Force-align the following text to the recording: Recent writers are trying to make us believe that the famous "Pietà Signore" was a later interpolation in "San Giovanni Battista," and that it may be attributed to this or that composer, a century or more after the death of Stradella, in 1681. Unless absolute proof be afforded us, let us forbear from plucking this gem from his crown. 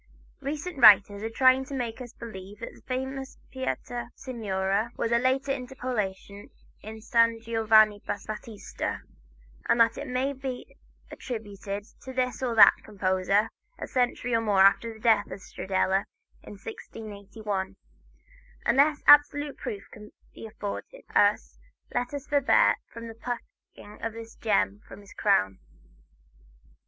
Recent 0.41 0.79
writers 0.79 1.21
are 1.21 1.29
trying 1.29 1.63
to 1.65 1.75
make 1.75 2.01
us 2.01 2.11
believe 2.13 2.57
that 2.61 2.73
the 2.73 2.81
famous 2.87 3.37
"Pietà 3.53 4.09
Signore" 4.15 4.89
was 4.97 5.11
a 5.11 5.19
later 5.19 5.51
interpolation 5.51 6.49
in 6.81 7.01
"San 7.01 7.39
Giovanni 7.39 8.01
Battista," 8.07 9.03
and 9.69 9.79
that 9.79 9.99
it 9.99 10.07
may 10.07 10.33
be 10.33 10.75
attributed 11.11 11.83
to 12.01 12.13
this 12.13 12.41
or 12.41 12.55
that 12.55 12.77
composer, 12.83 13.51
a 13.77 13.85
century 13.87 14.33
or 14.33 14.41
more 14.41 14.63
after 14.63 14.91
the 14.91 14.99
death 14.99 15.29
of 15.29 15.39
Stradella, 15.39 16.05
in 16.41 16.53
1681. 16.53 17.75
Unless 18.65 19.03
absolute 19.05 19.55
proof 19.59 19.83
be 20.33 20.47
afforded 20.47 21.03
us, 21.15 21.59
let 21.93 22.11
us 22.11 22.25
forbear 22.25 22.73
from 22.91 23.13
plucking 23.21 23.99
this 24.13 24.33
gem 24.33 24.81
from 24.87 25.01
his 25.01 25.13
crown. 25.13 25.59